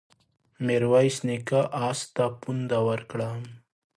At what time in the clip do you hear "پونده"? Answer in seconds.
2.41-2.79